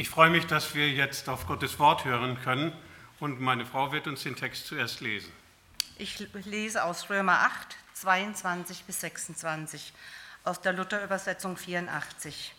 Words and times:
Ich 0.00 0.08
freue 0.08 0.30
mich, 0.30 0.46
dass 0.46 0.74
wir 0.74 0.88
jetzt 0.88 1.28
auf 1.28 1.46
Gottes 1.46 1.78
Wort 1.78 2.06
hören 2.06 2.40
können 2.42 2.72
und 3.18 3.38
meine 3.38 3.66
Frau 3.66 3.92
wird 3.92 4.06
uns 4.06 4.22
den 4.22 4.34
Text 4.34 4.66
zuerst 4.66 5.02
lesen. 5.02 5.30
Ich 5.98 6.26
lese 6.46 6.84
aus 6.84 7.10
Römer 7.10 7.40
8, 7.40 7.76
22 7.92 8.84
bis 8.84 9.02
26 9.02 9.92
aus 10.42 10.62
der 10.62 10.72
Luther-Übersetzung 10.72 11.58
84. 11.58 12.54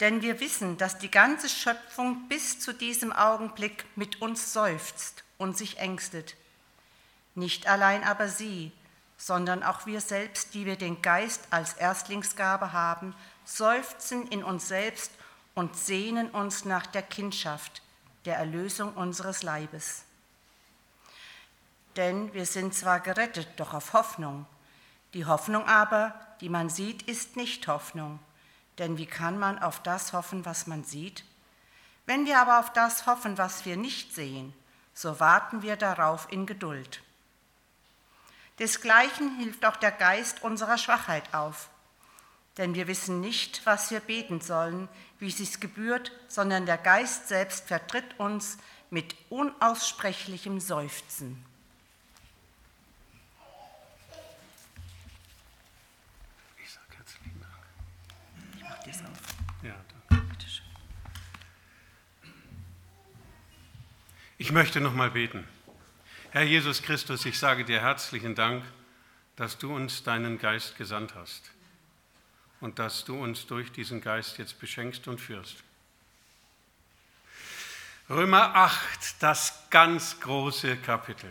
Denn 0.00 0.20
wir 0.20 0.40
wissen, 0.40 0.76
dass 0.76 0.98
die 0.98 1.10
ganze 1.10 1.48
Schöpfung 1.48 2.28
bis 2.28 2.60
zu 2.60 2.74
diesem 2.74 3.10
Augenblick 3.10 3.86
mit 3.96 4.20
uns 4.20 4.52
seufzt 4.52 5.24
und 5.38 5.56
sich 5.56 5.78
ängstet. 5.78 6.36
Nicht 7.34 7.66
allein 7.66 8.04
aber 8.04 8.28
sie, 8.28 8.72
sondern 9.16 9.62
auch 9.62 9.86
wir 9.86 10.02
selbst, 10.02 10.52
die 10.52 10.66
wir 10.66 10.76
den 10.76 11.00
Geist 11.00 11.48
als 11.48 11.72
Erstlingsgabe 11.72 12.74
haben, 12.74 13.14
seufzen 13.48 14.28
in 14.28 14.44
uns 14.44 14.68
selbst 14.68 15.10
und 15.54 15.74
sehnen 15.74 16.30
uns 16.30 16.64
nach 16.64 16.86
der 16.86 17.02
Kindschaft, 17.02 17.82
der 18.26 18.36
Erlösung 18.36 18.92
unseres 18.92 19.42
Leibes. 19.42 20.04
Denn 21.96 22.32
wir 22.34 22.44
sind 22.44 22.74
zwar 22.74 23.00
gerettet, 23.00 23.48
doch 23.56 23.72
auf 23.72 23.94
Hoffnung. 23.94 24.46
Die 25.14 25.24
Hoffnung 25.24 25.66
aber, 25.66 26.14
die 26.42 26.50
man 26.50 26.68
sieht, 26.68 27.02
ist 27.02 27.36
nicht 27.36 27.66
Hoffnung. 27.66 28.18
Denn 28.76 28.98
wie 28.98 29.06
kann 29.06 29.38
man 29.38 29.58
auf 29.58 29.82
das 29.82 30.12
hoffen, 30.12 30.44
was 30.44 30.66
man 30.66 30.84
sieht? 30.84 31.24
Wenn 32.04 32.26
wir 32.26 32.38
aber 32.38 32.60
auf 32.60 32.72
das 32.72 33.06
hoffen, 33.06 33.38
was 33.38 33.64
wir 33.64 33.76
nicht 33.76 34.14
sehen, 34.14 34.54
so 34.92 35.20
warten 35.20 35.62
wir 35.62 35.76
darauf 35.76 36.30
in 36.30 36.46
Geduld. 36.46 37.02
Desgleichen 38.58 39.36
hilft 39.36 39.64
auch 39.64 39.76
der 39.76 39.92
Geist 39.92 40.42
unserer 40.42 40.78
Schwachheit 40.78 41.32
auf. 41.32 41.70
Denn 42.58 42.74
wir 42.74 42.88
wissen 42.88 43.20
nicht, 43.20 43.64
was 43.64 43.92
wir 43.92 44.00
beten 44.00 44.40
sollen, 44.40 44.88
wie 45.20 45.28
es 45.28 45.38
sich 45.38 45.60
gebührt, 45.60 46.10
sondern 46.26 46.66
der 46.66 46.76
Geist 46.76 47.28
selbst 47.28 47.68
vertritt 47.68 48.18
uns 48.18 48.58
mit 48.90 49.14
unaussprechlichem 49.30 50.58
Seufzen. 50.58 51.44
Ich 56.60 56.70
sage 56.72 56.96
herzlichen 56.96 57.40
Dank. 57.40 57.54
Ich 58.56 58.62
mache 58.64 58.80
dies 58.84 59.02
auf. 59.02 59.62
Ja, 59.62 59.76
danke. 60.08 60.26
Bitte 60.26 60.50
schön. 60.50 60.66
Ich 64.36 64.50
möchte 64.50 64.80
noch 64.80 64.94
mal 64.94 65.12
beten. 65.12 65.46
Herr 66.30 66.42
Jesus 66.42 66.82
Christus, 66.82 67.24
ich 67.24 67.38
sage 67.38 67.64
dir 67.64 67.80
herzlichen 67.80 68.34
Dank, 68.34 68.64
dass 69.36 69.58
du 69.58 69.72
uns 69.72 70.02
deinen 70.02 70.38
Geist 70.38 70.76
gesandt 70.76 71.14
hast 71.14 71.52
und 72.60 72.78
dass 72.78 73.04
du 73.04 73.16
uns 73.22 73.46
durch 73.46 73.70
diesen 73.72 74.00
Geist 74.00 74.38
jetzt 74.38 74.58
beschenkst 74.60 75.08
und 75.08 75.20
führst. 75.20 75.56
Römer 78.10 78.54
8, 78.54 79.22
das 79.22 79.68
ganz 79.70 80.18
große 80.20 80.76
Kapitel. 80.78 81.30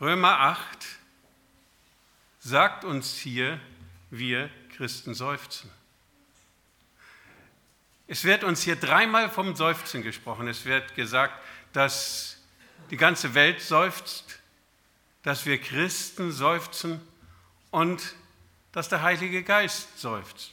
Römer 0.00 0.40
8 0.40 0.86
sagt 2.40 2.84
uns 2.84 3.16
hier, 3.16 3.60
wir 4.10 4.50
Christen 4.76 5.14
seufzen. 5.14 5.70
Es 8.08 8.24
wird 8.24 8.44
uns 8.44 8.62
hier 8.62 8.76
dreimal 8.76 9.30
vom 9.30 9.56
Seufzen 9.56 10.02
gesprochen. 10.02 10.46
Es 10.48 10.64
wird 10.64 10.94
gesagt, 10.94 11.34
dass 11.72 12.36
die 12.90 12.96
ganze 12.96 13.34
Welt 13.34 13.60
seufzt, 13.60 14.40
dass 15.22 15.46
wir 15.46 15.60
Christen 15.60 16.30
seufzen 16.30 17.00
und 17.70 18.14
dass 18.76 18.90
der 18.90 19.00
Heilige 19.00 19.42
Geist 19.42 19.98
seufzt. 19.98 20.52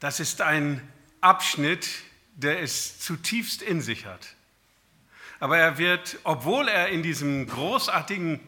Das 0.00 0.18
ist 0.18 0.40
ein 0.40 0.80
Abschnitt, 1.20 1.86
der 2.36 2.62
es 2.62 3.00
zutiefst 3.00 3.60
in 3.60 3.82
sich 3.82 4.06
hat. 4.06 4.34
Aber 5.40 5.58
er 5.58 5.76
wird, 5.76 6.18
obwohl 6.24 6.68
er 6.68 6.88
in 6.88 7.02
diesem 7.02 7.46
großartigen, 7.46 8.40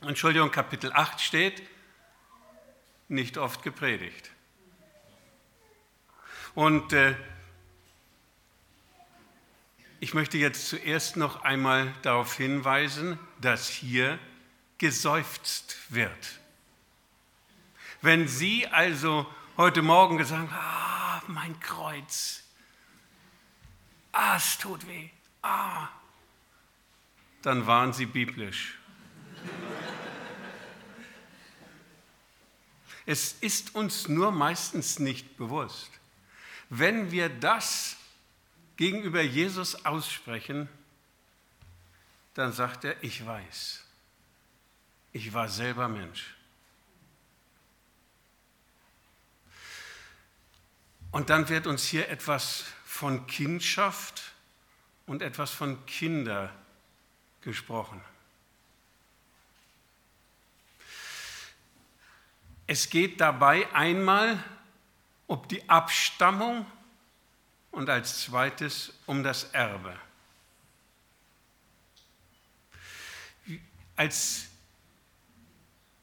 Entschuldigung, 0.00 0.50
Kapitel 0.50 0.90
8 0.90 1.20
steht, 1.20 1.62
nicht 3.08 3.36
oft 3.36 3.62
gepredigt. 3.62 4.30
Und 6.54 6.94
äh, 6.94 7.14
ich 9.98 10.14
möchte 10.14 10.38
jetzt 10.38 10.66
zuerst 10.66 11.18
noch 11.18 11.42
einmal 11.42 11.92
darauf 12.00 12.34
hinweisen, 12.38 13.18
dass 13.38 13.68
hier 13.68 14.18
geseufzt 14.80 15.76
wird. 15.90 16.40
Wenn 18.00 18.26
Sie 18.26 18.66
also 18.66 19.30
heute 19.58 19.82
Morgen 19.82 20.16
gesagt 20.16 20.50
haben, 20.50 20.52
ah, 20.54 21.22
mein 21.26 21.60
Kreuz, 21.60 22.42
ah, 24.10 24.36
es 24.36 24.56
tut 24.56 24.86
weh, 24.86 25.10
ah, 25.42 25.86
dann 27.42 27.66
waren 27.66 27.92
Sie 27.92 28.06
biblisch. 28.06 28.78
Es 33.04 33.32
ist 33.32 33.74
uns 33.74 34.08
nur 34.08 34.32
meistens 34.32 34.98
nicht 34.98 35.36
bewusst. 35.36 35.90
Wenn 36.70 37.10
wir 37.10 37.28
das 37.28 37.98
gegenüber 38.76 39.20
Jesus 39.20 39.84
aussprechen, 39.84 40.70
dann 42.32 42.52
sagt 42.54 42.84
er, 42.84 43.04
ich 43.04 43.26
weiß. 43.26 43.84
Ich 45.12 45.32
war 45.32 45.48
selber 45.48 45.88
Mensch. 45.88 46.36
Und 51.10 51.30
dann 51.30 51.48
wird 51.48 51.66
uns 51.66 51.84
hier 51.84 52.08
etwas 52.08 52.64
von 52.84 53.26
Kindschaft 53.26 54.32
und 55.06 55.22
etwas 55.22 55.50
von 55.50 55.84
Kinder 55.86 56.54
gesprochen. 57.40 58.00
Es 62.68 62.88
geht 62.88 63.20
dabei 63.20 63.72
einmal 63.74 64.40
um 65.26 65.46
die 65.48 65.68
Abstammung 65.68 66.64
und 67.72 67.90
als 67.90 68.22
zweites 68.22 68.92
um 69.06 69.24
das 69.24 69.44
Erbe. 69.52 69.98
Als 73.96 74.49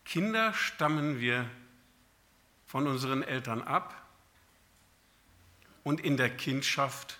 Kinder 0.07 0.53
stammen 0.53 1.19
wir 1.19 1.49
von 2.65 2.87
unseren 2.87 3.23
Eltern 3.23 3.61
ab 3.61 4.07
und 5.83 5.99
in 5.99 6.15
der 6.15 6.29
Kindschaft 6.29 7.19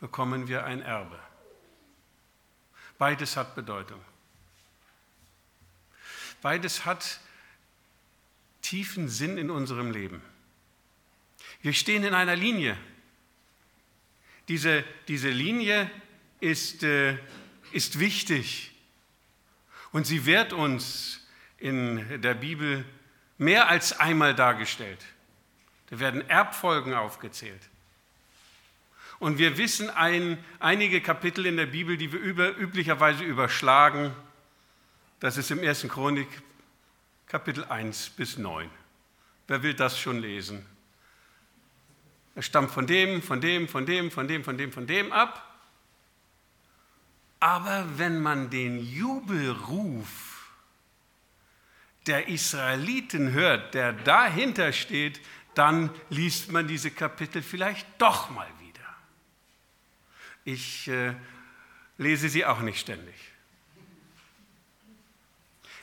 bekommen 0.00 0.48
wir 0.48 0.64
ein 0.64 0.82
Erbe. 0.82 1.16
Beides 2.98 3.36
hat 3.36 3.54
Bedeutung. 3.54 4.00
Beides 6.42 6.84
hat 6.84 7.20
tiefen 8.60 9.08
Sinn 9.08 9.38
in 9.38 9.48
unserem 9.48 9.92
Leben. 9.92 10.20
Wir 11.62 11.74
stehen 11.74 12.02
in 12.02 12.14
einer 12.14 12.34
Linie. 12.34 12.76
Diese, 14.48 14.82
diese 15.06 15.30
Linie 15.30 15.88
ist, 16.40 16.82
äh, 16.82 17.16
ist 17.70 18.00
wichtig 18.00 18.72
und 19.92 20.08
sie 20.08 20.26
wird 20.26 20.52
uns 20.52 21.20
in 21.60 22.20
der 22.22 22.34
Bibel 22.34 22.84
mehr 23.38 23.68
als 23.68 23.98
einmal 23.98 24.34
dargestellt. 24.34 25.04
Da 25.90 26.00
werden 26.00 26.28
Erbfolgen 26.28 26.94
aufgezählt. 26.94 27.60
Und 29.18 29.36
wir 29.38 29.58
wissen 29.58 29.90
ein, 29.90 30.42
einige 30.58 31.02
Kapitel 31.02 31.44
in 31.44 31.58
der 31.58 31.66
Bibel, 31.66 31.96
die 31.98 32.12
wir 32.12 32.20
über, 32.20 32.56
üblicherweise 32.56 33.22
überschlagen. 33.22 34.12
Das 35.20 35.36
ist 35.36 35.50
im 35.50 35.60
1. 35.60 35.86
Chronik 35.88 36.28
Kapitel 37.26 37.64
1 37.64 38.10
bis 38.10 38.38
9. 38.38 38.70
Wer 39.46 39.62
will 39.62 39.74
das 39.74 40.00
schon 40.00 40.20
lesen? 40.20 40.64
Er 42.34 42.42
stammt 42.42 42.70
von 42.70 42.86
dem, 42.86 43.20
von 43.20 43.40
dem, 43.40 43.68
von 43.68 43.84
dem, 43.84 44.10
von 44.10 44.26
dem, 44.26 44.42
von 44.42 44.56
dem, 44.56 44.72
von 44.72 44.86
dem 44.86 45.12
ab. 45.12 45.46
Aber 47.40 47.86
wenn 47.96 48.22
man 48.22 48.48
den 48.48 48.78
Jubelruf 48.78 50.29
der 52.06 52.28
Israeliten 52.28 53.32
hört, 53.32 53.74
der 53.74 53.92
dahinter 53.92 54.72
steht, 54.72 55.20
dann 55.54 55.90
liest 56.08 56.50
man 56.52 56.66
diese 56.66 56.90
Kapitel 56.90 57.42
vielleicht 57.42 57.86
doch 57.98 58.30
mal 58.30 58.48
wieder. 58.60 58.80
Ich 60.44 60.88
äh, 60.88 61.14
lese 61.98 62.28
sie 62.28 62.44
auch 62.44 62.60
nicht 62.60 62.80
ständig. 62.80 63.14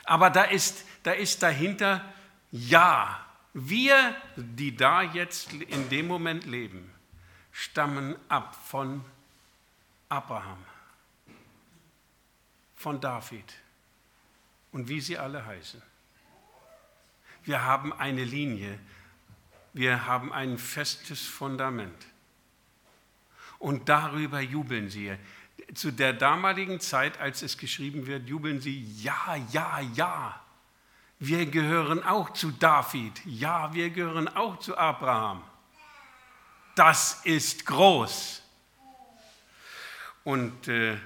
Aber 0.04 0.30
da 0.30 0.44
ist, 0.44 0.84
da 1.02 1.12
ist 1.12 1.42
dahinter 1.42 2.04
Ja, 2.50 3.24
wir, 3.52 4.16
die 4.36 4.74
da 4.74 5.02
jetzt 5.02 5.52
in 5.52 5.88
dem 5.90 6.06
Moment 6.06 6.46
leben, 6.46 6.92
stammen 7.52 8.16
ab 8.28 8.56
von 8.66 9.04
Abraham, 10.08 10.64
von 12.74 13.00
David 13.00 13.54
und 14.72 14.88
wie 14.88 15.00
sie 15.00 15.18
alle 15.18 15.44
heißen. 15.44 15.82
Wir 17.48 17.64
haben 17.64 17.94
eine 17.94 18.24
Linie 18.24 18.78
Wir 19.72 20.04
haben 20.04 20.34
ein 20.34 20.58
festes 20.58 21.26
Fundament. 21.26 22.06
Und 23.58 23.88
darüber 23.88 24.40
jubeln 24.40 24.90
sie. 24.90 25.16
Zu 25.72 25.90
der 25.90 26.12
damaligen 26.12 26.78
Zeit, 26.78 27.18
als 27.18 27.40
es 27.40 27.56
geschrieben 27.56 28.06
wird, 28.06 28.28
jubeln 28.28 28.60
sie, 28.60 28.82
ja, 29.02 29.36
ja, 29.50 29.80
ja. 29.80 30.38
Wir 31.18 31.46
gehören 31.46 32.02
auch 32.02 32.34
zu 32.34 32.50
David. 32.50 33.24
Ja, 33.24 33.72
wir 33.72 33.88
gehören 33.88 34.28
auch 34.28 34.58
zu 34.58 34.76
Abraham. 34.76 35.42
Das 36.74 37.24
ist 37.24 37.64
groß. 37.64 38.42
Und 40.24 40.68
äh, 40.68 40.98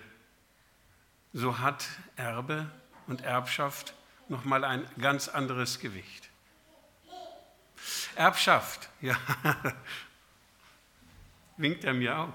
so 1.33 1.61
hat 1.61 1.87
Erbe 2.17 2.69
und 3.07 3.21
Erbschaft 3.21 3.95
nochmal 4.29 4.65
ein 4.65 4.85
ganz 4.99 5.29
anderes 5.29 5.79
Gewicht. 5.79 6.32
Erbschaft, 8.15 8.89
ja, 9.01 9.17
winkt 11.57 11.85
er 11.85 11.95
mir 11.95 12.19
auch. 12.19 12.35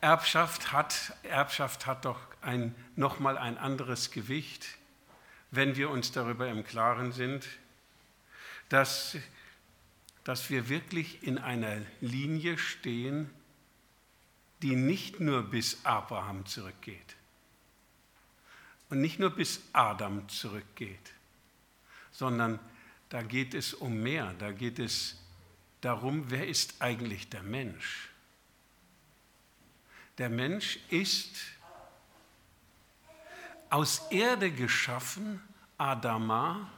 Erbschaft 0.00 0.72
hat, 0.72 1.14
Erbschaft 1.22 1.86
hat 1.86 2.06
doch 2.06 2.20
ein, 2.40 2.74
nochmal 2.96 3.36
ein 3.36 3.58
anderes 3.58 4.10
Gewicht, 4.10 4.66
wenn 5.50 5.76
wir 5.76 5.90
uns 5.90 6.12
darüber 6.12 6.48
im 6.48 6.64
Klaren 6.64 7.12
sind, 7.12 7.46
dass, 8.70 9.16
dass 10.24 10.48
wir 10.48 10.68
wirklich 10.68 11.22
in 11.22 11.38
einer 11.38 11.82
Linie 12.00 12.56
stehen, 12.56 13.28
die 14.62 14.76
nicht 14.76 15.20
nur 15.20 15.42
bis 15.42 15.84
Abraham 15.84 16.46
zurückgeht 16.46 17.16
und 18.88 19.00
nicht 19.00 19.18
nur 19.18 19.30
bis 19.30 19.62
Adam 19.72 20.28
zurückgeht, 20.28 21.14
sondern 22.20 22.58
da 23.08 23.22
geht 23.22 23.54
es 23.54 23.72
um 23.72 24.02
mehr, 24.02 24.34
da 24.38 24.52
geht 24.52 24.78
es 24.78 25.16
darum, 25.80 26.30
wer 26.30 26.46
ist 26.46 26.74
eigentlich 26.82 27.30
der 27.30 27.42
Mensch. 27.42 28.10
Der 30.18 30.28
Mensch 30.28 30.78
ist 30.90 31.34
aus 33.70 34.06
Erde 34.10 34.50
geschaffen, 34.50 35.40
Adama 35.78 36.70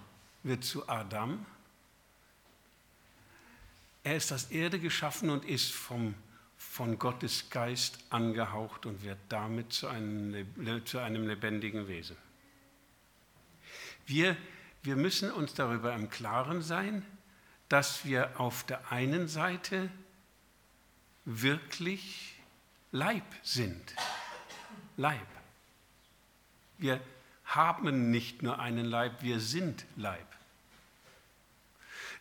wird 0.45 0.63
zu 0.63 0.89
Adam. 0.89 1.45
Er 4.05 4.17
ist 4.19 4.31
aus 4.33 4.45
Erde 4.53 4.79
geschaffen 4.79 5.29
und 5.29 5.45
ist 5.45 5.73
vom, 5.73 6.15
von 6.57 7.01
Gottes 7.01 7.51
Geist 7.51 7.99
angehaucht 8.11 8.87
und 8.87 9.03
wird 9.03 9.19
damit 9.29 9.73
zu 9.73 9.89
einem, 9.89 10.87
zu 10.87 11.01
einem 11.01 11.27
lebendigen 11.27 11.89
Wesen. 11.89 12.17
Wir, 14.07 14.37
wir 14.83 14.97
müssen 14.97 15.31
uns 15.31 15.55
darüber 15.55 15.95
im 15.95 16.11
Klaren 16.11 16.63
sein, 16.63 17.05
dass 17.69 18.05
wir 18.05 18.41
auf 18.41 18.65
der 18.65 18.93
einen 18.93 19.29
Seite 19.29 19.91
wirklich 21.25 22.35
Leib 22.91 23.25
sind. 23.43 23.95
Leib. 24.97 25.27
Wir 26.79 27.01
haben 27.45 28.11
nicht 28.11 28.43
nur 28.43 28.59
einen 28.59 28.85
Leib, 28.85 29.23
wir 29.23 29.41
sind 29.41 29.85
Leib. 29.97 30.27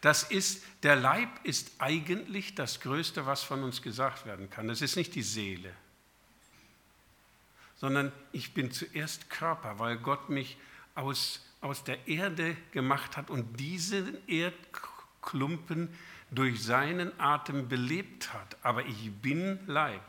Das 0.01 0.23
ist, 0.23 0.63
der 0.81 0.95
Leib 0.95 1.29
ist 1.43 1.71
eigentlich 1.77 2.55
das 2.55 2.79
Größte, 2.79 3.27
was 3.27 3.43
von 3.43 3.63
uns 3.63 3.81
gesagt 3.81 4.25
werden 4.25 4.49
kann. 4.49 4.67
Das 4.67 4.81
ist 4.81 4.95
nicht 4.95 5.13
die 5.13 5.21
Seele, 5.21 5.71
sondern 7.77 8.11
ich 8.31 8.53
bin 8.53 8.71
zuerst 8.71 9.29
Körper, 9.29 9.77
weil 9.77 9.97
Gott 9.97 10.29
mich 10.29 10.57
aus, 10.95 11.39
aus 11.61 11.83
der 11.83 12.07
Erde 12.07 12.57
gemacht 12.71 13.15
hat 13.17 13.29
und 13.29 13.59
diesen 13.59 14.17
Erdklumpen 14.27 15.89
durch 16.31 16.63
seinen 16.63 17.17
Atem 17.19 17.67
belebt 17.67 18.33
hat. 18.33 18.57
Aber 18.63 18.85
ich 18.85 19.11
bin 19.11 19.59
Leib. 19.67 20.01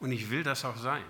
Und 0.00 0.12
ich 0.12 0.30
will 0.30 0.42
das 0.42 0.64
auch 0.64 0.76
sein. 0.76 1.04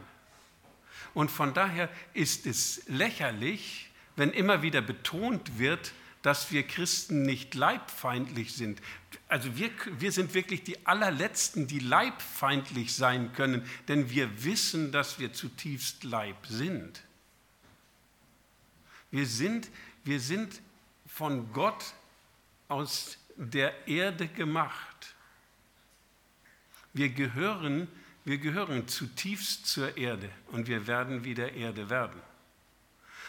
Und 1.14 1.30
von 1.30 1.54
daher 1.54 1.88
ist 2.14 2.46
es 2.46 2.82
lächerlich, 2.88 3.90
wenn 4.16 4.30
immer 4.30 4.62
wieder 4.62 4.80
betont 4.80 5.58
wird, 5.58 5.92
dass 6.22 6.50
wir 6.50 6.64
Christen 6.64 7.22
nicht 7.22 7.54
leibfeindlich 7.54 8.54
sind. 8.54 8.80
Also 9.28 9.56
wir, 9.56 9.70
wir 9.98 10.10
sind 10.10 10.34
wirklich 10.34 10.64
die 10.64 10.84
allerletzten, 10.86 11.66
die 11.66 11.78
leibfeindlich 11.78 12.94
sein 12.94 13.32
können, 13.32 13.62
denn 13.86 14.10
wir 14.10 14.44
wissen, 14.44 14.90
dass 14.90 15.20
wir 15.20 15.32
zutiefst 15.32 16.02
Leib 16.02 16.46
sind. 16.46 17.02
Wir 19.10 19.26
sind, 19.26 19.70
wir 20.04 20.20
sind 20.20 20.60
von 21.06 21.52
Gott 21.52 21.94
aus 22.68 23.18
der 23.36 23.88
Erde 23.88 24.28
gemacht. 24.28 25.14
Wir 26.92 27.08
gehören 27.10 27.88
wir 28.28 28.36
gehören 28.36 28.86
zutiefst 28.86 29.66
zur 29.66 29.96
Erde 29.96 30.28
und 30.48 30.68
wir 30.68 30.86
werden 30.86 31.24
wieder 31.24 31.54
Erde 31.54 31.88
werden. 31.88 32.20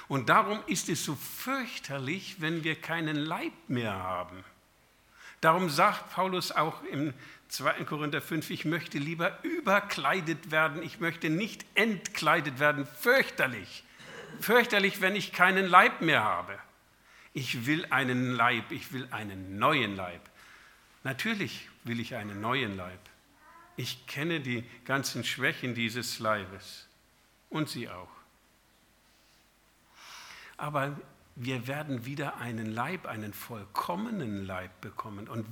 Und 0.09 0.27
darum 0.27 0.59
ist 0.67 0.89
es 0.89 1.05
so 1.05 1.15
fürchterlich, 1.15 2.41
wenn 2.41 2.65
wir 2.65 2.75
keinen 2.75 3.15
Leib 3.15 3.53
mehr 3.69 3.93
haben. 3.93 4.43
Darum 5.39 5.69
sagt 5.69 6.11
Paulus 6.11 6.51
auch 6.51 6.83
im 6.83 7.13
2. 7.47 7.85
Korinther 7.85 8.21
5, 8.21 8.49
ich 8.49 8.65
möchte 8.65 8.97
lieber 8.97 9.41
überkleidet 9.41 10.51
werden, 10.51 10.83
ich 10.83 10.99
möchte 10.99 11.29
nicht 11.29 11.65
entkleidet 11.75 12.59
werden. 12.59 12.85
Fürchterlich. 12.85 13.85
Fürchterlich, 14.39 15.01
wenn 15.01 15.15
ich 15.15 15.31
keinen 15.31 15.67
Leib 15.67 16.01
mehr 16.01 16.23
habe. 16.23 16.57
Ich 17.33 17.65
will 17.65 17.85
einen 17.89 18.31
Leib, 18.31 18.71
ich 18.71 18.91
will 18.91 19.07
einen 19.11 19.59
neuen 19.59 19.95
Leib. 19.95 20.21
Natürlich 21.03 21.69
will 21.83 21.99
ich 21.99 22.15
einen 22.15 22.41
neuen 22.41 22.75
Leib. 22.75 22.99
Ich 23.77 24.07
kenne 24.07 24.41
die 24.41 24.63
ganzen 24.85 25.23
Schwächen 25.23 25.73
dieses 25.73 26.19
Leibes 26.19 26.87
und 27.49 27.69
sie 27.69 27.89
auch. 27.89 28.09
Aber 30.57 30.99
wir 31.35 31.67
werden 31.67 32.05
wieder 32.05 32.37
einen 32.37 32.73
Leib, 32.73 33.05
einen 33.05 33.31
vollkommenen 33.31 34.45
Leib 34.45 34.81
bekommen. 34.81 35.29
Und 35.29 35.45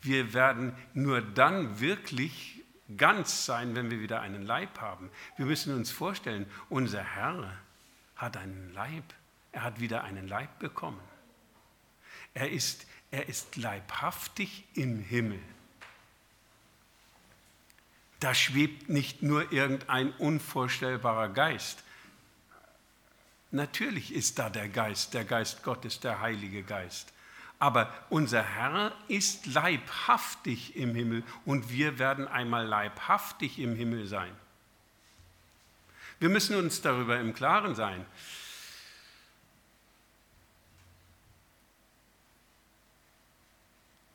wir 0.00 0.32
werden 0.32 0.74
nur 0.94 1.20
dann 1.20 1.80
wirklich 1.80 2.62
ganz 2.96 3.44
sein, 3.44 3.74
wenn 3.74 3.90
wir 3.90 4.00
wieder 4.00 4.22
einen 4.22 4.42
Leib 4.42 4.80
haben. 4.80 5.10
Wir 5.36 5.44
müssen 5.44 5.74
uns 5.74 5.90
vorstellen, 5.90 6.46
unser 6.70 7.02
Herr 7.02 7.52
hat 8.24 8.36
einen 8.36 8.72
Leib. 8.72 9.04
Er 9.52 9.62
hat 9.62 9.80
wieder 9.80 10.04
einen 10.04 10.26
Leib 10.26 10.58
bekommen. 10.58 11.00
Er 12.34 12.50
ist, 12.50 12.86
er 13.10 13.28
ist 13.28 13.56
leibhaftig 13.56 14.64
im 14.74 15.00
Himmel 15.00 15.40
da 18.24 18.32
schwebt 18.32 18.88
nicht 18.88 19.22
nur 19.22 19.52
irgendein 19.52 20.10
unvorstellbarer 20.12 21.28
Geist. 21.28 21.84
Natürlich 23.50 24.14
ist 24.14 24.38
da 24.38 24.48
der 24.48 24.70
Geist, 24.70 25.12
der 25.12 25.26
Geist 25.26 25.62
Gottes, 25.62 26.00
der 26.00 26.20
Heilige 26.20 26.62
Geist. 26.62 27.12
Aber 27.58 27.92
unser 28.08 28.42
Herr 28.42 28.92
ist 29.08 29.44
leibhaftig 29.44 30.74
im 30.74 30.94
Himmel 30.94 31.22
und 31.44 31.68
wir 31.70 31.98
werden 31.98 32.26
einmal 32.26 32.64
leibhaftig 32.64 33.58
im 33.58 33.76
Himmel 33.76 34.06
sein. 34.06 34.34
Wir 36.24 36.30
müssen 36.30 36.56
uns 36.56 36.80
darüber 36.80 37.20
im 37.20 37.34
Klaren 37.34 37.74
sein. 37.74 38.06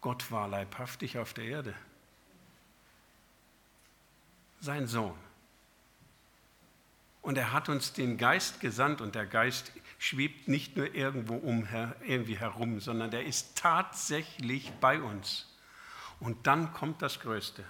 Gott 0.02 0.32
war 0.32 0.48
leibhaftig 0.48 1.20
auf 1.20 1.36
der 1.36 1.44
Erde 1.44 1.76
sein 4.60 4.88
Sohn. 4.88 5.16
Und 7.22 7.38
er 7.38 7.54
hat 7.54 7.70
uns 7.70 7.94
den 7.94 8.18
Geist 8.18 8.60
gesandt 8.60 9.02
und 9.02 9.14
der 9.14 9.28
Geist 9.28 9.72
schwebt 10.00 10.48
nicht 10.48 10.78
nur 10.78 10.96
irgendwo 10.96 11.36
um, 11.36 11.68
irgendwie 12.02 12.40
herum, 12.40 12.80
sondern 12.80 13.12
der 13.12 13.24
ist 13.28 13.56
tatsächlich 13.56 14.72
bei 14.82 15.00
uns. 15.00 15.48
Und 16.20 16.48
dann 16.48 16.74
kommt 16.74 17.04
das 17.04 17.20
Größte. 17.20 17.64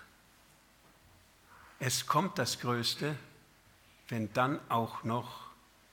Es 1.80 2.06
kommt 2.06 2.40
das 2.40 2.62
Größte, 2.62 3.18
wenn 4.10 4.32
dann 4.34 4.60
auch 4.70 5.04
noch 5.04 5.48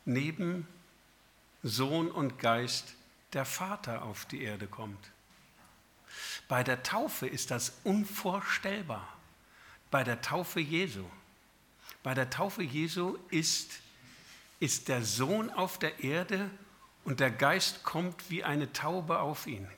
neben 0.04 0.66
Sohn 1.62 2.10
und 2.10 2.38
Geist 2.38 2.94
der 3.32 3.44
Vater 3.44 4.02
auf 4.02 4.24
die 4.24 4.42
Erde 4.42 4.66
kommt. 4.66 5.10
Bei 6.48 6.62
der 6.62 6.82
Taufe 6.82 7.26
ist 7.26 7.50
das 7.50 7.72
unvorstellbar 7.84 9.06
bei 9.90 10.04
der 10.04 10.20
Taufe 10.20 10.60
Jesu. 10.60 11.04
Bei 12.02 12.14
der 12.14 12.30
Taufe 12.30 12.62
Jesu 12.62 13.18
ist, 13.30 13.80
ist 14.60 14.88
der 14.88 15.02
Sohn 15.02 15.50
auf 15.50 15.78
der 15.78 16.02
Erde 16.02 16.50
und 17.04 17.20
der 17.20 17.30
Geist 17.30 17.82
kommt 17.82 18.30
wie 18.30 18.44
eine 18.44 18.72
Taube 18.72 19.20
auf 19.20 19.46
ihn. 19.46 19.68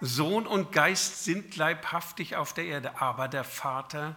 Sohn 0.00 0.46
und 0.46 0.72
Geist 0.72 1.24
sind 1.24 1.56
leibhaftig 1.56 2.36
auf 2.36 2.52
der 2.52 2.64
Erde, 2.66 3.00
aber 3.00 3.28
der 3.28 3.44
Vater 3.44 4.16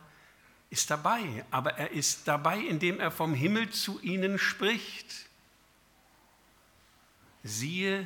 ist 0.70 0.90
dabei. 0.90 1.46
Aber 1.52 1.78
er 1.78 1.92
ist 1.92 2.28
dabei, 2.28 2.60
indem 2.60 3.00
er 3.00 3.12
vom 3.12 3.34
Himmel 3.34 3.70
zu 3.70 4.00
ihnen 4.02 4.40
spricht. 4.40 5.26
siehe 7.44 8.06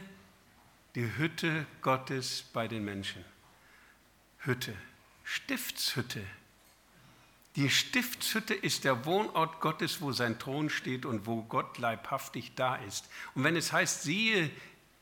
die 0.95 1.17
Hütte 1.17 1.65
Gottes 1.81 2.43
bei 2.53 2.67
den 2.67 2.83
Menschen. 2.83 3.23
Hütte, 4.39 4.75
Stiftshütte. 5.23 6.21
Die 7.55 7.69
Stiftshütte 7.69 8.53
ist 8.53 8.85
der 8.85 9.05
Wohnort 9.05 9.59
Gottes, 9.59 10.01
wo 10.01 10.11
sein 10.13 10.39
Thron 10.39 10.69
steht 10.69 11.05
und 11.05 11.25
wo 11.25 11.41
Gott 11.43 11.77
leibhaftig 11.77 12.53
da 12.55 12.75
ist. 12.75 13.09
Und 13.35 13.43
wenn 13.43 13.55
es 13.55 13.73
heißt, 13.73 14.03
siehe 14.03 14.49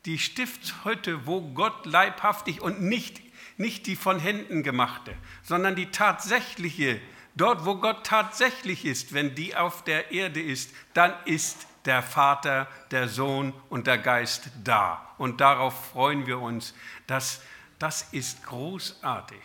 die 0.04 0.18
Stiftshütte, 0.18 1.26
wo 1.26 1.42
Gott 1.52 1.86
leibhaftig 1.86 2.60
und 2.60 2.82
nicht, 2.82 3.20
nicht 3.56 3.86
die 3.86 3.96
von 3.96 4.18
Händen 4.18 4.62
gemachte, 4.62 5.14
sondern 5.42 5.76
die 5.76 5.90
tatsächliche, 5.90 7.00
dort 7.40 7.64
wo 7.64 7.76
Gott 7.76 8.04
tatsächlich 8.04 8.84
ist, 8.84 9.14
wenn 9.14 9.34
die 9.34 9.56
auf 9.56 9.82
der 9.84 10.12
Erde 10.12 10.42
ist, 10.42 10.70
dann 10.94 11.14
ist 11.24 11.66
der 11.86 12.02
Vater, 12.02 12.68
der 12.90 13.08
Sohn 13.08 13.54
und 13.70 13.86
der 13.86 13.98
Geist 13.98 14.50
da. 14.62 15.14
Und 15.16 15.40
darauf 15.40 15.92
freuen 15.92 16.26
wir 16.26 16.38
uns. 16.38 16.74
Das, 17.06 17.40
das 17.78 18.02
ist 18.12 18.44
großartig. 18.44 19.40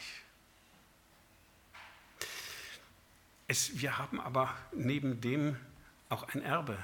Es, 3.47 3.79
wir 3.79 3.97
haben 3.97 4.19
aber 4.19 4.53
neben 4.73 5.21
dem 5.21 5.55
auch 6.09 6.27
ein 6.29 6.41
Erbe. 6.41 6.77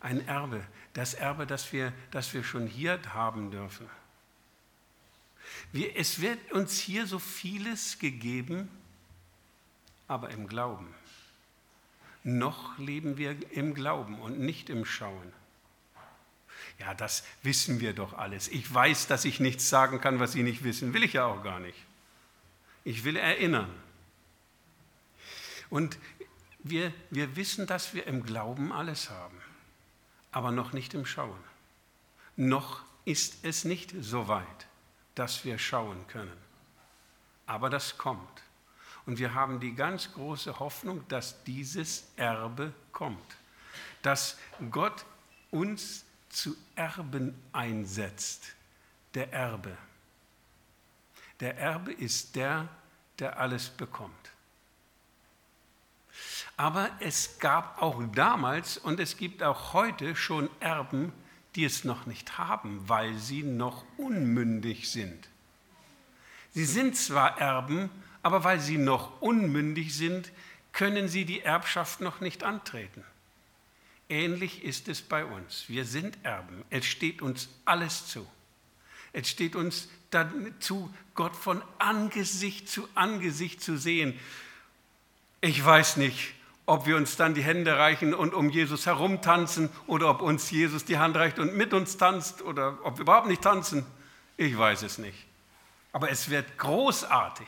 Ein 0.00 0.26
Erbe. 0.26 0.64
Das 0.94 1.14
Erbe, 1.14 1.46
das 1.46 1.72
wir, 1.72 1.92
das 2.10 2.32
wir 2.34 2.42
schon 2.42 2.66
hier 2.66 2.98
haben 3.12 3.50
dürfen. 3.50 3.88
Wir, 5.72 5.96
es 5.96 6.20
wird 6.20 6.52
uns 6.52 6.78
hier 6.78 7.06
so 7.06 7.18
vieles 7.18 7.98
gegeben, 7.98 8.68
aber 10.08 10.30
im 10.30 10.48
Glauben 10.48 10.94
noch 12.28 12.78
leben 12.78 13.16
wir 13.16 13.36
im 13.52 13.74
Glauben 13.74 14.20
und 14.20 14.38
nicht 14.38 14.70
im 14.70 14.84
Schauen. 14.84 15.32
Ja, 16.78 16.94
das 16.94 17.24
wissen 17.42 17.80
wir 17.80 17.92
doch 17.92 18.12
alles. 18.12 18.48
Ich 18.48 18.72
weiß, 18.72 19.06
dass 19.06 19.24
ich 19.24 19.40
nichts 19.40 19.68
sagen 19.68 20.00
kann, 20.00 20.20
was 20.20 20.32
Sie 20.32 20.42
nicht 20.42 20.62
wissen. 20.62 20.94
Will 20.94 21.02
ich 21.02 21.14
ja 21.14 21.26
auch 21.26 21.42
gar 21.42 21.58
nicht. 21.58 21.78
Ich 22.84 23.04
will 23.04 23.16
erinnern. 23.16 23.70
Und 25.70 25.98
wir, 26.60 26.92
wir 27.10 27.36
wissen, 27.36 27.66
dass 27.66 27.94
wir 27.94 28.06
im 28.06 28.22
Glauben 28.24 28.72
alles 28.72 29.10
haben, 29.10 29.36
aber 30.32 30.50
noch 30.50 30.72
nicht 30.72 30.94
im 30.94 31.06
Schauen. 31.06 31.38
Noch 32.36 32.82
ist 33.04 33.38
es 33.42 33.64
nicht 33.64 33.94
so 34.00 34.28
weit, 34.28 34.66
dass 35.14 35.44
wir 35.44 35.58
schauen 35.58 36.06
können. 36.08 36.36
Aber 37.46 37.70
das 37.70 37.98
kommt. 37.98 38.42
Und 39.08 39.18
wir 39.18 39.32
haben 39.32 39.58
die 39.58 39.74
ganz 39.74 40.12
große 40.12 40.58
Hoffnung, 40.58 41.02
dass 41.08 41.42
dieses 41.44 42.12
Erbe 42.16 42.74
kommt, 42.92 43.38
dass 44.02 44.36
Gott 44.70 45.06
uns 45.50 46.04
zu 46.28 46.54
Erben 46.74 47.34
einsetzt, 47.50 48.54
der 49.14 49.32
Erbe. 49.32 49.78
Der 51.40 51.56
Erbe 51.56 51.90
ist 51.90 52.36
der, 52.36 52.68
der 53.18 53.38
alles 53.40 53.70
bekommt. 53.70 54.12
Aber 56.58 56.90
es 57.00 57.38
gab 57.38 57.80
auch 57.80 58.02
damals 58.12 58.76
und 58.76 59.00
es 59.00 59.16
gibt 59.16 59.42
auch 59.42 59.72
heute 59.72 60.16
schon 60.16 60.50
Erben, 60.60 61.14
die 61.54 61.64
es 61.64 61.82
noch 61.82 62.04
nicht 62.04 62.36
haben, 62.36 62.86
weil 62.86 63.14
sie 63.14 63.42
noch 63.42 63.86
unmündig 63.96 64.90
sind. 64.90 65.30
Sie 66.50 66.66
sind 66.66 66.94
zwar 66.94 67.38
Erben, 67.38 67.88
aber 68.22 68.44
weil 68.44 68.60
sie 68.60 68.78
noch 68.78 69.20
unmündig 69.20 69.94
sind, 69.94 70.32
können 70.72 71.08
sie 71.08 71.24
die 71.24 71.40
Erbschaft 71.40 72.00
noch 72.00 72.20
nicht 72.20 72.44
antreten. 72.44 73.04
Ähnlich 74.08 74.64
ist 74.64 74.88
es 74.88 75.02
bei 75.02 75.24
uns. 75.24 75.64
Wir 75.68 75.84
sind 75.84 76.18
Erben. 76.22 76.64
Es 76.70 76.86
steht 76.86 77.20
uns 77.20 77.48
alles 77.64 78.06
zu. 78.06 78.26
Es 79.12 79.28
steht 79.28 79.54
uns 79.56 79.88
dazu, 80.10 80.92
Gott 81.14 81.36
von 81.36 81.62
Angesicht 81.78 82.68
zu 82.68 82.88
Angesicht 82.94 83.60
zu 83.60 83.76
sehen. 83.76 84.18
Ich 85.40 85.62
weiß 85.62 85.98
nicht, 85.98 86.34
ob 86.66 86.86
wir 86.86 86.96
uns 86.96 87.16
dann 87.16 87.34
die 87.34 87.42
Hände 87.42 87.76
reichen 87.76 88.14
und 88.14 88.34
um 88.34 88.50
Jesus 88.50 88.86
herumtanzen 88.86 89.70
oder 89.86 90.10
ob 90.10 90.22
uns 90.22 90.50
Jesus 90.50 90.84
die 90.84 90.98
Hand 90.98 91.16
reicht 91.16 91.38
und 91.38 91.56
mit 91.56 91.72
uns 91.74 91.96
tanzt 91.96 92.42
oder 92.42 92.78
ob 92.82 92.98
wir 92.98 93.02
überhaupt 93.02 93.28
nicht 93.28 93.42
tanzen. 93.42 93.86
Ich 94.36 94.56
weiß 94.56 94.82
es 94.82 94.98
nicht. 94.98 95.26
Aber 95.92 96.10
es 96.10 96.30
wird 96.30 96.58
großartig. 96.58 97.46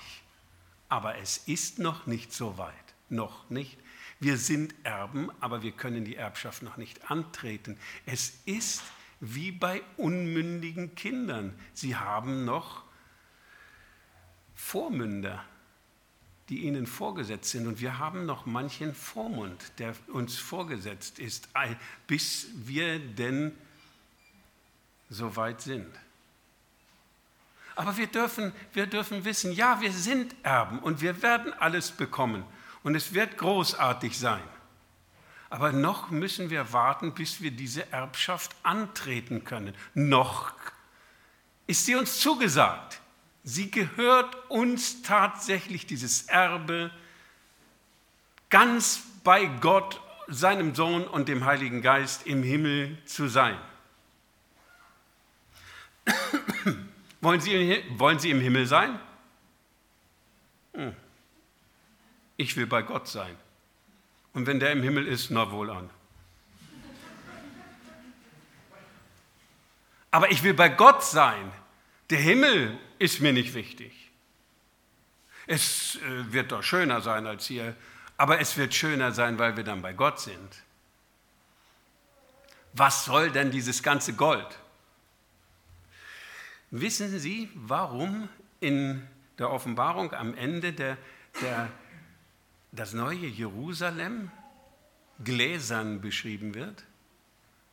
Aber 0.91 1.17
es 1.17 1.39
ist 1.39 1.79
noch 1.79 2.07
nicht 2.07 2.35
so 2.35 2.59
weit. 2.59 2.75
Noch 3.09 3.49
nicht. 3.49 3.79
Wir 4.19 4.37
sind 4.37 4.75
Erben, 4.83 5.31
aber 5.41 5.63
wir 5.63 5.73
können 5.73 6.05
die 6.05 6.17
Erbschaft 6.17 6.63
noch 6.63 6.77
nicht 6.77 7.11
antreten. 7.11 7.79
Es 8.05 8.35
ist 8.45 8.83
wie 9.21 9.53
bei 9.53 9.83
unmündigen 9.97 10.95
Kindern. 10.95 11.59
Sie 11.73 11.97
haben 11.97 12.45
noch 12.45 12.83
Vormünder, 14.55 15.43
die 16.51 16.65
ihnen 16.65 16.87
vorgesetzt 16.87 17.51
sind. 17.51 17.67
Und 17.67 17.81
wir 17.81 17.99
haben 17.99 18.27
noch 18.27 18.45
manchen 18.45 18.95
Vormund, 18.95 19.73
der 19.79 19.95
uns 20.09 20.37
vorgesetzt 20.37 21.19
ist, 21.19 21.49
bis 22.07 22.49
wir 22.55 22.99
denn 22.99 23.53
so 25.09 25.37
weit 25.37 25.61
sind. 25.61 25.89
Aber 27.81 27.97
wir 27.97 28.09
dürfen, 28.09 28.53
wir 28.75 28.87
dürfen 28.87 29.25
wissen, 29.25 29.53
ja, 29.53 29.81
wir 29.81 29.91
sind 29.91 30.37
Erben 30.43 30.81
und 30.81 31.01
wir 31.01 31.23
werden 31.23 31.55
alles 31.55 31.91
bekommen 31.91 32.45
und 32.83 32.95
es 32.95 33.15
wird 33.15 33.39
großartig 33.39 34.19
sein. 34.19 34.43
Aber 35.49 35.73
noch 35.73 36.11
müssen 36.11 36.51
wir 36.51 36.75
warten, 36.75 37.15
bis 37.15 37.41
wir 37.41 37.51
diese 37.51 37.91
Erbschaft 37.91 38.55
antreten 38.65 39.45
können. 39.45 39.75
Noch 39.95 40.53
ist 41.67 41.87
sie 41.87 41.95
uns 41.95 42.21
zugesagt. 42.21 43.01
Sie 43.45 43.71
gehört 43.71 44.51
uns 44.51 45.01
tatsächlich, 45.01 45.87
dieses 45.87 46.25
Erbe, 46.25 46.91
ganz 48.51 49.05
bei 49.25 49.47
Gott, 49.47 50.03
seinem 50.29 50.75
Sohn 50.75 51.09
und 51.09 51.29
dem 51.31 51.47
Heiligen 51.47 51.81
Geist 51.81 52.27
im 52.27 52.43
Himmel 52.43 52.99
zu 53.07 53.27
sein. 53.27 53.57
Wollen 57.21 57.41
Sie, 57.41 57.85
wollen 57.97 58.19
Sie 58.19 58.31
im 58.31 58.41
Himmel 58.41 58.67
sein? 58.67 58.99
Hm. 60.75 60.95
Ich 62.37 62.57
will 62.57 62.67
bei 62.67 62.83
Gott 62.83 63.09
sein. 63.09 63.37
Und 64.33 64.47
wenn 64.47 64.61
der 64.61 64.73
im 64.73 64.83
Himmel 64.83 65.07
ist, 65.07 65.31
na 65.31 65.51
wohl 65.51 65.71
an. 65.71 65.91
Aber 70.11 70.31
ich 70.31 70.43
will 70.43 70.55
bei 70.55 70.69
Gott 70.69 71.05
sein. 71.05 71.53
Der 72.09 72.19
Himmel 72.19 72.79
ist 72.99 73.21
mir 73.21 73.33
nicht 73.33 73.55
wichtig. 73.55 73.93
Es 75.47 75.97
äh, 75.97 76.33
wird 76.33 76.53
doch 76.53 76.63
schöner 76.63 77.01
sein 77.01 77.27
als 77.27 77.47
hier, 77.47 77.75
aber 78.17 78.41
es 78.41 78.57
wird 78.57 78.75
schöner 78.75 79.13
sein, 79.13 79.39
weil 79.39 79.57
wir 79.57 79.65
dann 79.65 79.83
bei 79.83 79.93
Gott 79.93 80.21
sind. 80.21 80.63
Was 82.73 83.05
soll 83.05 83.31
denn 83.31 83.51
dieses 83.51 83.83
ganze 83.83 84.15
Gold? 84.15 84.47
Wissen 86.71 87.19
Sie, 87.19 87.49
warum 87.55 88.29
in 88.61 89.07
der 89.39 89.51
Offenbarung 89.51 90.13
am 90.13 90.35
Ende 90.35 90.73
der, 90.73 90.97
der, 91.41 91.69
das 92.71 92.93
neue 92.93 93.27
Jerusalem 93.27 94.31
gläsern 95.25 96.01
beschrieben 96.01 96.55
wird? 96.55 96.85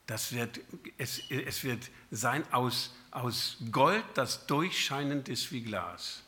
Das 0.08 0.34
wird, 0.34 0.62
es, 0.98 1.22
es 1.30 1.64
wird 1.64 1.92
sein 2.10 2.44
aus, 2.52 2.96
aus 3.12 3.58
Gold, 3.72 4.06
das 4.16 4.48
durchscheinend 4.48 5.30
ist 5.30 5.52
wie 5.52 5.62
Glas. 5.62 6.24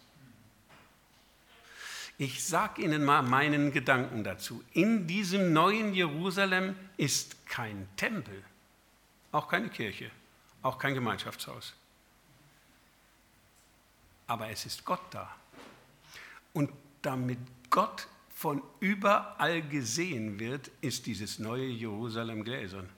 Ich 2.20 2.44
sage 2.44 2.84
Ihnen 2.84 3.04
mal 3.04 3.24
meinen 3.24 3.72
Gedanken 3.72 4.24
dazu. 4.26 4.62
In 4.74 5.08
diesem 5.08 5.54
neuen 5.54 5.94
Jerusalem 5.94 6.76
ist 6.98 7.48
kein 7.48 7.88
Tempel, 7.96 8.44
auch 9.32 9.48
keine 9.48 9.70
Kirche, 9.70 10.12
auch 10.62 10.78
kein 10.78 10.94
Gemeinschaftshaus 10.94 11.74
aber 14.30 14.50
es 14.50 14.66
ist 14.66 14.86
Gott 14.86 15.02
da. 15.12 15.36
Und 16.54 16.72
damit 17.02 17.40
Gott 17.70 18.08
von 18.30 18.62
überall 18.80 19.62
gesehen 19.62 20.40
wird, 20.40 20.72
ist 20.82 21.08
dieses 21.08 21.40
neue 21.40 21.66
Jerusalem 21.66 22.44
gläsern. 22.44 22.90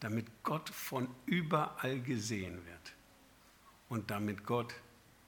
Damit 0.00 0.26
Gott 0.44 0.68
von 0.68 1.08
überall 1.26 2.00
gesehen 2.00 2.64
wird. 2.66 2.94
Und 3.88 4.10
damit 4.10 4.44
Gott 4.44 4.74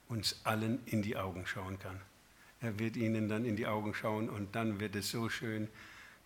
uns 0.08 0.40
allen 0.44 0.84
in 0.86 1.02
die 1.02 1.16
Augen 1.16 1.46
schauen 1.46 1.78
kann. 1.78 2.00
Er 2.60 2.78
wird 2.78 2.96
ihnen 2.96 3.28
dann 3.28 3.44
in 3.44 3.56
die 3.56 3.66
Augen 3.66 3.94
schauen 3.94 4.28
und 4.28 4.54
dann 4.54 4.80
wird 4.80 4.94
es 4.94 5.10
so 5.10 5.28
schön. 5.28 5.68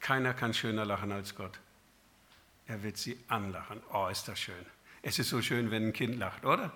Keiner 0.01 0.35
kann 0.35 0.53
schöner 0.53 0.85
lachen 0.85 1.11
als 1.11 1.35
Gott. 1.35 1.59
Er 2.67 2.83
wird 2.83 2.97
sie 2.97 3.19
anlachen. 3.29 3.81
Oh, 3.93 4.09
ist 4.09 4.29
das 4.29 4.39
schön. 4.39 4.67
Es 5.01 5.19
ist 5.19 5.29
so 5.29 5.41
schön, 5.41 5.71
wenn 5.71 5.89
ein 5.89 5.93
Kind 5.93 6.19
lacht, 6.19 6.45
oder? 6.45 6.73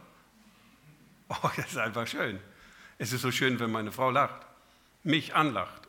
Oh, 1.42 1.50
das 1.56 1.66
ist 1.66 1.76
einfach 1.76 2.06
schön. 2.06 2.40
Es 2.96 3.12
ist 3.12 3.20
so 3.20 3.30
schön, 3.30 3.60
wenn 3.60 3.70
meine 3.70 3.92
Frau 3.92 4.10
lacht, 4.10 4.46
mich 5.04 5.34
anlacht. 5.34 5.82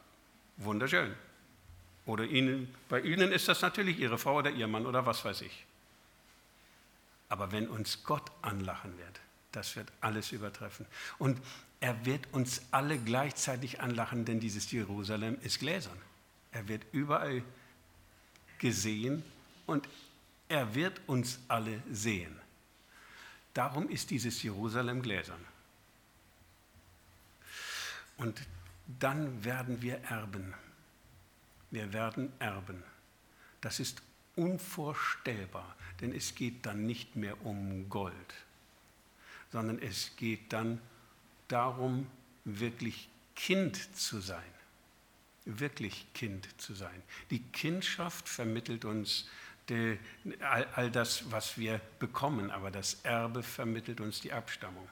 Wunderschön. 0.58 1.16
Oder 2.06 2.26
Ihnen, 2.26 2.74
bei 2.90 3.00
Ihnen 3.02 3.32
ist 3.32 3.48
das 3.48 3.62
natürlich 3.62 4.00
Ihre 4.00 4.18
Frau 4.18 4.38
oder 4.38 4.50
Ihr 4.50 4.68
Mann 4.68 4.86
oder 4.86 5.06
was 5.06 5.24
weiß 5.24 5.42
ich. 5.42 5.66
Aber 7.30 7.52
wenn 7.52 7.68
uns 7.68 8.04
Gott 8.04 8.32
anlachen 8.42 8.98
wird, 8.98 9.20
das 9.52 9.76
wird 9.76 9.92
alles 10.02 10.32
übertreffen. 10.32 10.86
Und 11.18 11.40
er 11.80 12.06
wird 12.06 12.28
uns 12.32 12.62
alle 12.72 12.98
gleichzeitig 12.98 13.80
anlachen, 13.80 14.26
denn 14.26 14.40
dieses 14.40 14.70
Jerusalem 14.72 15.38
ist 15.42 15.60
gläsern. 15.60 15.98
Er 16.52 16.68
wird 16.68 16.84
überall 16.92 17.44
gesehen 18.58 19.24
und 19.66 19.88
er 20.50 20.74
wird 20.76 21.00
uns 21.08 21.40
alle 21.48 21.82
sehen. 21.92 22.39
Darum 23.60 23.90
ist 23.90 24.10
dieses 24.10 24.42
Jerusalem 24.42 25.02
gläsern. 25.02 25.46
Und 28.16 28.42
dann 29.02 29.44
werden 29.44 29.82
wir 29.82 29.98
erben. 30.06 30.54
Wir 31.70 31.92
werden 31.92 32.32
erben. 32.40 32.82
Das 33.60 33.82
ist 33.82 34.02
unvorstellbar, 34.38 35.76
denn 36.00 36.16
es 36.16 36.36
geht 36.36 36.66
dann 36.66 36.86
nicht 36.86 37.18
mehr 37.18 37.46
um 37.46 37.90
Gold, 37.90 38.34
sondern 39.52 39.78
es 39.80 40.16
geht 40.16 40.54
dann 40.54 40.80
darum, 41.50 42.08
wirklich 42.46 43.10
Kind 43.36 43.94
zu 43.94 44.22
sein. 44.22 44.54
Wirklich 45.44 46.08
Kind 46.14 46.48
zu 46.62 46.74
sein. 46.74 47.04
Die 47.30 47.44
Kindschaft 47.44 48.30
vermittelt 48.30 48.86
uns 48.86 49.28
all, 49.72 50.68
all 50.76 50.92
das, 50.92 51.32
was 51.32 51.58
wir 51.58 51.80
bekommen, 52.00 52.52
aber 52.52 52.72
das 52.72 52.96
Erbe 53.04 53.44
vermittelt 53.44 54.02
uns 54.02 54.22
die 54.22 54.34
Abstammung. 54.34 54.88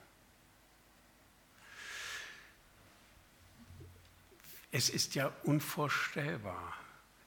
Es 4.71 4.89
ist 4.89 5.15
ja 5.15 5.31
unvorstellbar. 5.43 6.73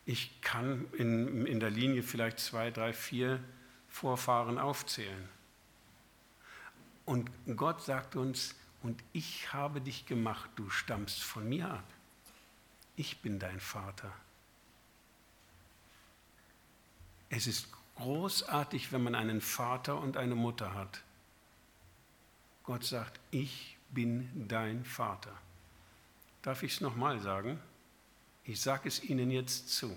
Ich 0.04 0.40
kann 0.40 0.86
in, 0.92 1.46
in 1.46 1.60
der 1.60 1.70
Linie 1.70 2.02
vielleicht 2.02 2.38
zwei, 2.38 2.70
drei, 2.70 2.92
vier 2.92 3.42
Vorfahren 3.88 4.58
aufzählen. 4.58 5.28
Und 7.04 7.30
Gott 7.56 7.82
sagt 7.82 8.16
uns, 8.16 8.54
und 8.82 9.02
ich 9.12 9.52
habe 9.52 9.80
dich 9.80 10.06
gemacht, 10.06 10.48
du 10.56 10.70
stammst 10.70 11.22
von 11.22 11.48
mir 11.48 11.70
ab. 11.70 11.84
Ich 12.96 13.20
bin 13.20 13.38
dein 13.38 13.60
Vater. 13.60 14.12
Es 17.30 17.46
ist 17.46 17.68
großartig, 17.96 18.92
wenn 18.92 19.02
man 19.02 19.14
einen 19.14 19.40
Vater 19.40 19.98
und 19.98 20.16
eine 20.16 20.34
Mutter 20.34 20.74
hat. 20.74 21.02
Gott 22.64 22.84
sagt, 22.84 23.18
ich 23.30 23.76
bin 23.90 24.28
dein 24.48 24.84
Vater. 24.84 25.32
Darf 26.42 26.62
ich 26.62 26.74
es 26.74 26.80
nochmal 26.80 27.20
sagen? 27.20 27.58
Ich 28.44 28.60
sage 28.60 28.88
es 28.88 29.02
Ihnen 29.02 29.30
jetzt 29.30 29.68
zu. 29.70 29.96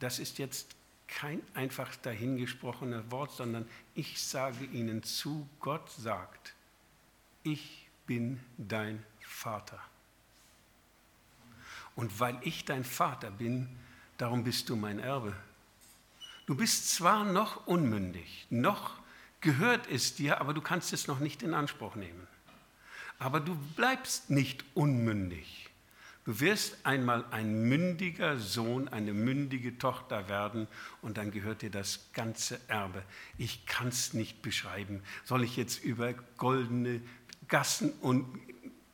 Das 0.00 0.18
ist 0.18 0.38
jetzt 0.38 0.74
kein 1.06 1.42
einfach 1.54 1.94
dahingesprochenes 1.96 3.10
Wort, 3.10 3.32
sondern 3.32 3.68
ich 3.94 4.22
sage 4.22 4.64
Ihnen 4.64 5.02
zu, 5.02 5.48
Gott 5.60 5.90
sagt, 5.90 6.54
ich 7.42 7.88
bin 8.06 8.40
dein 8.56 9.04
Vater. 9.20 9.78
Und 11.94 12.18
weil 12.18 12.38
ich 12.42 12.64
dein 12.64 12.84
Vater 12.84 13.30
bin, 13.30 13.68
darum 14.18 14.44
bist 14.44 14.68
du 14.68 14.76
mein 14.76 14.98
Erbe. 14.98 15.36
Du 16.50 16.56
bist 16.56 16.92
zwar 16.92 17.22
noch 17.24 17.68
unmündig, 17.68 18.48
noch 18.50 18.98
gehört 19.40 19.88
es 19.88 20.16
dir, 20.16 20.40
aber 20.40 20.52
du 20.52 20.60
kannst 20.60 20.92
es 20.92 21.06
noch 21.06 21.20
nicht 21.20 21.44
in 21.44 21.54
Anspruch 21.54 21.94
nehmen. 21.94 22.26
Aber 23.20 23.38
du 23.38 23.54
bleibst 23.76 24.30
nicht 24.30 24.64
unmündig. 24.74 25.70
Du 26.24 26.40
wirst 26.40 26.84
einmal 26.84 27.24
ein 27.30 27.68
mündiger 27.68 28.36
Sohn, 28.36 28.88
eine 28.88 29.14
mündige 29.14 29.78
Tochter 29.78 30.28
werden 30.28 30.66
und 31.02 31.18
dann 31.18 31.30
gehört 31.30 31.62
dir 31.62 31.70
das 31.70 32.10
ganze 32.14 32.58
Erbe. 32.66 33.04
Ich 33.38 33.64
kann 33.66 33.86
es 33.86 34.12
nicht 34.12 34.42
beschreiben. 34.42 35.04
Soll 35.22 35.44
ich 35.44 35.56
jetzt 35.56 35.84
über 35.84 36.14
goldene 36.36 37.00
Gassen 37.46 37.92
und 38.00 38.26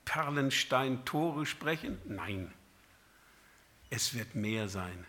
Perlenstein-Tore 0.04 1.46
sprechen? 1.46 1.96
Nein. 2.04 2.52
Es 3.88 4.12
wird 4.12 4.34
mehr 4.34 4.68
sein. 4.68 5.06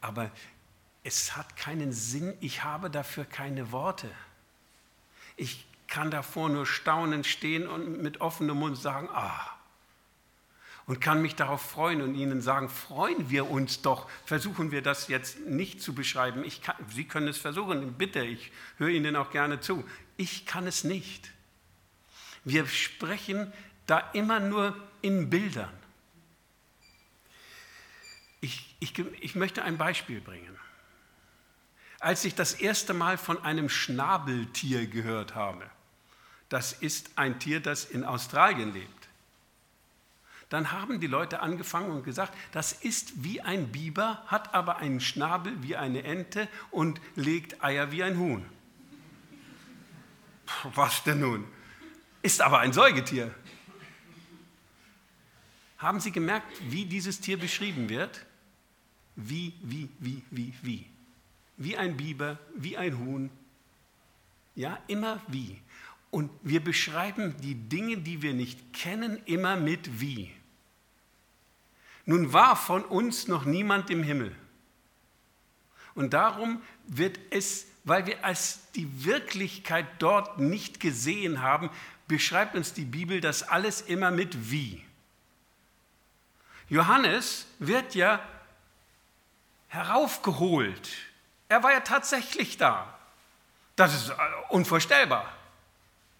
Aber 0.00 0.30
es 1.08 1.36
hat 1.36 1.56
keinen 1.56 1.90
Sinn, 1.90 2.34
ich 2.40 2.64
habe 2.64 2.90
dafür 2.90 3.24
keine 3.24 3.72
Worte. 3.72 4.10
Ich 5.36 5.64
kann 5.86 6.10
davor 6.10 6.50
nur 6.50 6.66
staunend 6.66 7.26
stehen 7.26 7.66
und 7.66 8.02
mit 8.02 8.20
offenem 8.20 8.58
Mund 8.58 8.76
sagen, 8.76 9.08
ah. 9.10 9.54
Und 10.84 11.00
kann 11.00 11.22
mich 11.22 11.34
darauf 11.34 11.62
freuen 11.62 12.02
und 12.02 12.14
Ihnen 12.14 12.42
sagen, 12.42 12.68
freuen 12.68 13.30
wir 13.30 13.50
uns 13.50 13.80
doch. 13.80 14.08
Versuchen 14.26 14.70
wir 14.70 14.82
das 14.82 15.08
jetzt 15.08 15.40
nicht 15.40 15.80
zu 15.80 15.94
beschreiben. 15.94 16.44
Kann, 16.62 16.76
Sie 16.90 17.04
können 17.04 17.28
es 17.28 17.38
versuchen, 17.38 17.94
bitte, 17.94 18.22
ich 18.22 18.52
höre 18.76 18.90
Ihnen 18.90 19.16
auch 19.16 19.30
gerne 19.30 19.60
zu. 19.60 19.84
Ich 20.18 20.44
kann 20.44 20.66
es 20.66 20.84
nicht. 20.84 21.30
Wir 22.44 22.66
sprechen 22.66 23.50
da 23.86 23.98
immer 24.12 24.40
nur 24.40 24.76
in 25.00 25.30
Bildern. 25.30 25.72
Ich, 28.42 28.76
ich, 28.80 28.98
ich 29.20 29.34
möchte 29.34 29.62
ein 29.62 29.78
Beispiel 29.78 30.20
bringen. 30.20 30.58
Als 32.00 32.24
ich 32.24 32.34
das 32.34 32.54
erste 32.54 32.94
Mal 32.94 33.18
von 33.18 33.42
einem 33.42 33.68
Schnabeltier 33.68 34.86
gehört 34.86 35.34
habe, 35.34 35.68
das 36.48 36.72
ist 36.72 37.10
ein 37.16 37.38
Tier, 37.40 37.60
das 37.60 37.84
in 37.84 38.04
Australien 38.04 38.72
lebt. 38.72 39.08
Dann 40.48 40.72
haben 40.72 40.98
die 41.00 41.06
Leute 41.06 41.40
angefangen 41.40 41.90
und 41.90 42.04
gesagt, 42.04 42.32
das 42.52 42.72
ist 42.72 43.22
wie 43.22 43.42
ein 43.42 43.70
Biber, 43.70 44.22
hat 44.26 44.54
aber 44.54 44.78
einen 44.78 45.00
Schnabel 45.00 45.62
wie 45.62 45.76
eine 45.76 46.04
Ente 46.04 46.48
und 46.70 47.00
legt 47.16 47.62
Eier 47.62 47.92
wie 47.92 48.02
ein 48.02 48.18
Huhn. 48.18 48.46
Was 50.74 51.04
denn 51.04 51.20
nun? 51.20 51.44
Ist 52.22 52.40
aber 52.40 52.60
ein 52.60 52.72
Säugetier. 52.72 53.34
Haben 55.76 56.00
Sie 56.00 56.10
gemerkt, 56.10 56.46
wie 56.70 56.86
dieses 56.86 57.20
Tier 57.20 57.38
beschrieben 57.38 57.88
wird? 57.90 58.24
Wie, 59.16 59.52
wie, 59.62 59.88
wie, 59.98 60.22
wie, 60.30 60.54
wie. 60.62 60.86
Wie 61.58 61.76
ein 61.76 61.96
Biber, 61.96 62.38
wie 62.54 62.76
ein 62.76 62.98
Huhn. 62.98 63.30
Ja, 64.54 64.78
immer 64.86 65.20
wie. 65.28 65.60
Und 66.10 66.30
wir 66.42 66.64
beschreiben 66.64 67.36
die 67.42 67.54
Dinge, 67.54 67.98
die 67.98 68.22
wir 68.22 68.32
nicht 68.32 68.72
kennen, 68.72 69.20
immer 69.26 69.56
mit 69.56 70.00
wie. 70.00 70.32
Nun 72.06 72.32
war 72.32 72.56
von 72.56 72.84
uns 72.84 73.28
noch 73.28 73.44
niemand 73.44 73.90
im 73.90 74.02
Himmel. 74.02 74.34
Und 75.94 76.14
darum 76.14 76.62
wird 76.86 77.18
es, 77.30 77.66
weil 77.84 78.06
wir 78.06 78.24
als 78.24 78.70
die 78.72 79.04
Wirklichkeit 79.04 79.86
dort 79.98 80.38
nicht 80.38 80.80
gesehen 80.80 81.42
haben, 81.42 81.70
beschreibt 82.06 82.54
uns 82.54 82.72
die 82.72 82.84
Bibel 82.84 83.20
das 83.20 83.42
alles 83.42 83.82
immer 83.82 84.10
mit 84.10 84.50
wie. 84.50 84.82
Johannes 86.68 87.46
wird 87.58 87.94
ja 87.94 88.26
heraufgeholt. 89.68 90.88
Er 91.48 91.62
war 91.62 91.72
ja 91.72 91.80
tatsächlich 91.80 92.56
da. 92.56 92.98
Das 93.76 93.94
ist 93.94 94.12
unvorstellbar. 94.50 95.32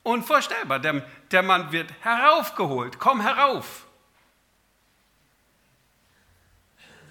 Unvorstellbar. 0.02 0.78
Der, 0.78 1.06
der 1.30 1.42
Mann 1.42 1.72
wird 1.72 1.92
heraufgeholt. 2.00 2.98
Komm 2.98 3.20
herauf. 3.20 3.86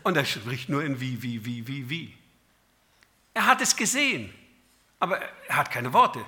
Und 0.03 0.15
er 0.15 0.25
spricht 0.25 0.69
nur 0.69 0.83
in 0.83 0.99
wie, 0.99 1.21
wie, 1.21 1.43
wie, 1.45 1.67
wie, 1.67 1.89
wie. 1.89 2.17
Er 3.33 3.45
hat 3.45 3.61
es 3.61 3.75
gesehen, 3.75 4.33
aber 4.99 5.19
er 5.19 5.57
hat 5.57 5.69
keine 5.69 5.93
Worte. 5.93 6.25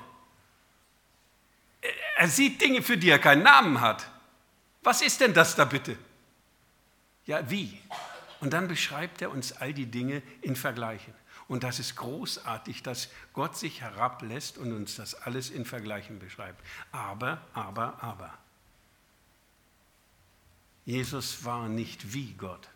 Er 2.17 2.27
sieht 2.27 2.61
Dinge, 2.61 2.81
für 2.81 2.97
die 2.97 3.09
er 3.09 3.19
keinen 3.19 3.43
Namen 3.43 3.79
hat. 3.79 4.05
Was 4.83 5.01
ist 5.01 5.21
denn 5.21 5.33
das 5.33 5.55
da 5.55 5.65
bitte? 5.65 5.97
Ja, 7.25 7.49
wie? 7.49 7.81
Und 8.41 8.51
dann 8.51 8.67
beschreibt 8.67 9.21
er 9.21 9.31
uns 9.31 9.53
all 9.53 9.73
die 9.73 9.85
Dinge 9.85 10.21
in 10.41 10.55
Vergleichen. 10.55 11.13
Und 11.49 11.63
das 11.63 11.79
ist 11.79 11.95
großartig, 11.95 12.83
dass 12.83 13.09
Gott 13.33 13.57
sich 13.57 13.81
herablässt 13.81 14.59
und 14.59 14.71
uns 14.71 14.95
das 14.95 15.15
alles 15.15 15.49
in 15.49 15.65
Vergleichen 15.65 16.19
beschreibt. 16.19 16.63
Aber, 16.91 17.41
aber, 17.53 18.01
aber. 18.03 18.37
Jesus 20.85 21.43
war 21.43 21.67
nicht 21.67 22.13
wie 22.13 22.33
Gott. 22.33 22.69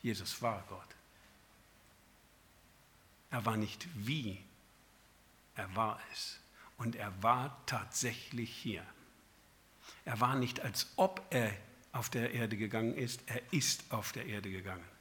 Jesus 0.00 0.40
war 0.40 0.64
Gott. 0.68 0.88
Er 3.30 3.44
war 3.44 3.58
nicht 3.58 3.86
wie, 3.94 4.42
er 5.54 5.74
war 5.76 6.00
es. 6.12 6.40
Und 6.78 6.96
er 6.96 7.12
war 7.22 7.60
tatsächlich 7.66 8.50
hier. 8.50 8.84
Er 10.06 10.18
war 10.20 10.34
nicht, 10.34 10.60
als 10.60 10.90
ob 10.96 11.22
er 11.28 11.52
auf 11.92 12.08
der 12.08 12.32
Erde 12.32 12.56
gegangen 12.56 12.94
ist, 12.94 13.20
er 13.26 13.42
ist 13.52 13.84
auf 13.92 14.12
der 14.12 14.24
Erde 14.26 14.50
gegangen. 14.50 14.91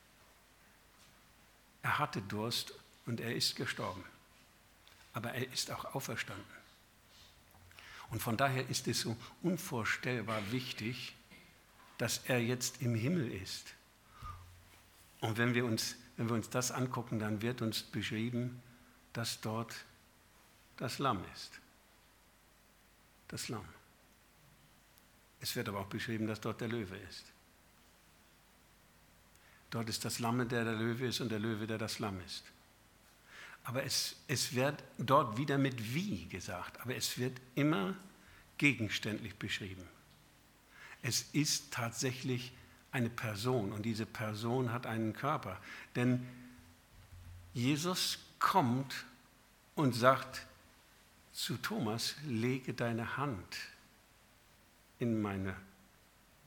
Er 1.84 2.00
hatte 2.00 2.22
Durst 2.22 2.74
und 3.06 3.20
er 3.20 3.36
ist 3.36 3.56
gestorben. 3.56 4.04
Aber 5.14 5.32
er 5.34 5.52
ist 5.52 5.72
auch 5.72 5.96
auferstanden. 5.96 6.46
Und 8.10 8.22
von 8.22 8.38
daher 8.38 8.70
ist 8.70 8.88
es 8.88 9.02
so 9.02 9.16
unvorstellbar 9.42 10.52
wichtig, 10.52 11.16
dass 11.98 12.20
er 12.26 12.42
jetzt 12.42 12.82
im 12.82 12.96
Himmel 12.96 13.32
ist. 13.32 13.74
Und 15.22 15.38
wenn 15.38 15.54
wir 15.54 15.66
uns, 15.66 15.96
wenn 16.18 16.28
wir 16.28 16.36
uns 16.36 16.50
das 16.50 16.72
angucken, 16.72 17.20
dann 17.20 17.42
wird 17.42 17.62
uns 17.62 17.84
beschrieben, 17.84 18.62
dass 19.14 19.40
dort 19.40 19.86
das 20.78 21.00
Lamm 21.00 21.24
ist. 21.34 21.60
Das 23.28 23.50
Lamm. 23.50 23.68
Es 25.40 25.56
wird 25.56 25.70
aber 25.70 25.80
auch 25.80 25.88
beschrieben, 25.88 26.28
dass 26.28 26.42
dort 26.42 26.60
der 26.60 26.68
Löwe 26.68 26.98
ist. 26.98 27.31
Dort 29.72 29.90
ist 29.90 30.06
das 30.06 30.20
Lamm, 30.20 30.48
der 30.48 30.64
der 30.64 30.74
Löwe 30.74 31.08
ist, 31.08 31.22
und 31.22 31.32
der 31.32 31.40
Löwe, 31.40 31.66
der 31.66 31.78
das 31.78 32.00
Lamm 32.00 32.20
ist. 32.26 32.44
Aber 33.64 33.84
es, 33.84 34.18
es 34.28 34.54
wird 34.54 34.84
dort 34.98 35.38
wieder 35.38 35.58
mit 35.58 35.94
wie 35.94 36.28
gesagt, 36.28 36.80
aber 36.82 36.96
es 36.96 37.18
wird 37.18 37.40
immer 37.56 37.96
gegenständlich 38.58 39.36
beschrieben. 39.36 39.88
Es 41.02 41.24
ist 41.34 41.72
tatsächlich 41.72 42.52
eine 42.92 43.10
Person 43.10 43.72
und 43.72 43.84
diese 43.84 44.06
Person 44.06 44.72
hat 44.72 44.86
einen 44.86 45.14
Körper. 45.14 45.60
Denn 45.96 46.28
Jesus 47.54 48.20
kommt 48.40 49.06
und 49.76 49.94
sagt 49.94 50.46
zu 51.32 51.58
Thomas, 51.58 52.16
lege 52.26 52.74
deine 52.74 53.18
Hand 53.18 53.58
in 55.00 55.22
meine 55.22 55.56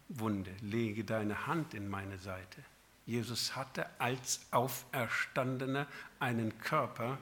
Wunde, 0.09 0.55
lege 0.61 1.05
deine 1.05 1.47
Hand 1.47 1.75
in 1.75 1.89
meine 1.89 2.19
Seite. 2.19 2.63
Jesus 3.07 3.55
hatte 3.55 3.89
als 4.01 4.41
Auferstandener 4.51 5.87
einen 6.19 6.59
Körper, 6.59 7.19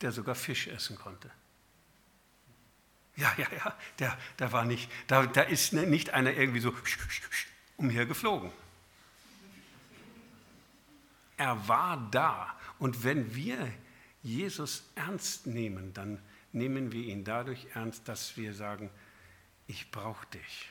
der 0.00 0.12
sogar 0.12 0.34
Fisch 0.34 0.66
essen 0.68 0.96
konnte. 0.96 1.30
Ja, 3.16 3.32
ja, 3.36 3.46
ja, 3.52 3.78
der, 3.98 4.18
der 4.38 4.52
war 4.52 4.64
nicht, 4.64 4.90
da, 5.06 5.26
da 5.26 5.42
ist 5.42 5.72
nicht 5.72 6.10
einer 6.10 6.32
irgendwie 6.32 6.60
so 6.60 6.74
umhergeflogen. 7.76 8.50
Er 11.36 11.68
war 11.68 12.08
da. 12.10 12.58
Und 12.78 13.04
wenn 13.04 13.34
wir 13.34 13.72
Jesus 14.22 14.84
ernst 14.94 15.46
nehmen, 15.46 15.92
dann 15.92 16.20
nehmen 16.52 16.92
wir 16.92 17.04
ihn 17.04 17.24
dadurch 17.24 17.66
ernst, 17.74 18.08
dass 18.08 18.36
wir 18.36 18.54
sagen, 18.54 18.90
ich 19.66 19.90
brauche 19.90 20.26
dich. 20.26 20.68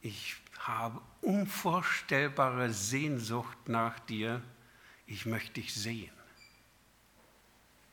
Ich 0.00 0.36
habe 0.66 1.00
unvorstellbare 1.20 2.72
Sehnsucht 2.72 3.68
nach 3.68 3.98
dir. 4.00 4.42
Ich 5.06 5.26
möchte 5.26 5.54
dich 5.54 5.74
sehen. 5.74 6.12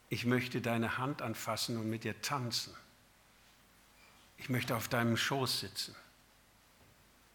Ich 0.10 0.26
möchte 0.26 0.62
deine 0.62 0.98
Hand 0.98 1.22
anfassen 1.22 1.78
und 1.78 1.90
mit 1.90 2.04
dir 2.04 2.22
tanzen. 2.22 2.74
Ich 4.38 4.50
möchte 4.50 4.76
auf 4.76 4.88
deinem 4.88 5.16
Schoß 5.18 5.62
sitzen. 5.62 5.96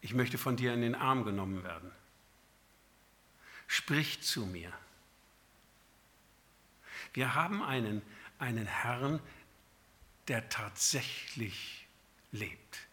Ich 0.01 0.13
möchte 0.13 0.37
von 0.37 0.57
dir 0.57 0.73
in 0.73 0.81
den 0.81 0.95
Arm 0.95 1.23
genommen 1.23 1.63
werden. 1.63 1.91
Sprich 3.67 4.21
zu 4.21 4.45
mir. 4.45 4.71
Wir 7.13 7.33
haben 7.33 7.63
einen, 7.63 8.01
einen 8.39 8.67
Herrn, 8.67 9.19
der 10.27 10.49
tatsächlich 10.49 11.87
lebt, 12.31 12.86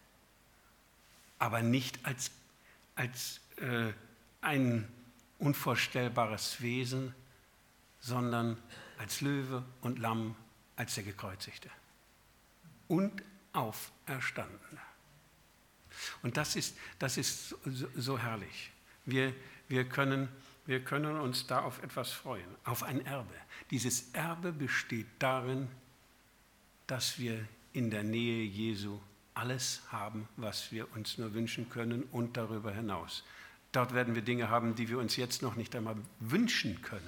aber 1.45 1.61
nicht 1.61 2.03
als, 2.03 2.31
als 2.95 3.39
äh, 3.57 3.93
ein 4.41 4.87
unvorstellbares 5.37 6.59
Wesen, 6.59 7.13
sondern 7.99 8.57
als 8.97 9.21
Löwe 9.21 9.63
und 9.81 9.99
Lamm, 9.99 10.35
als 10.75 10.95
der 10.95 11.03
Gekreuzigte 11.03 11.69
und 12.87 13.21
Auferstandene. 13.53 14.81
Und 16.23 16.35
das 16.35 16.55
ist, 16.55 16.75
das 16.97 17.15
ist 17.15 17.49
so, 17.49 17.57
so 17.95 18.17
herrlich. 18.17 18.71
Wir, 19.05 19.31
wir, 19.67 19.87
können, 19.87 20.29
wir 20.65 20.83
können 20.83 21.15
uns 21.19 21.45
da 21.45 21.59
auf 21.59 21.83
etwas 21.83 22.09
freuen, 22.11 22.55
auf 22.63 22.81
ein 22.81 23.05
Erbe. 23.05 23.35
Dieses 23.69 24.11
Erbe 24.13 24.51
besteht 24.51 25.05
darin, 25.19 25.67
dass 26.87 27.19
wir 27.19 27.47
in 27.71 27.91
der 27.91 28.03
Nähe 28.03 28.43
Jesu 28.45 28.99
alles 29.35 29.81
haben, 29.91 30.27
was 30.37 30.71
wir 30.71 30.91
uns 30.95 31.17
nur 31.17 31.33
wünschen 31.33 31.69
können 31.69 32.03
und 32.11 32.37
darüber 32.37 32.71
hinaus. 32.71 33.23
Dort 33.71 33.93
werden 33.93 34.15
wir 34.15 34.21
Dinge 34.21 34.49
haben, 34.49 34.75
die 34.75 34.89
wir 34.89 34.97
uns 34.97 35.17
jetzt 35.17 35.41
noch 35.41 35.55
nicht 35.55 35.75
einmal 35.75 35.97
wünschen 36.19 36.81
können, 36.81 37.07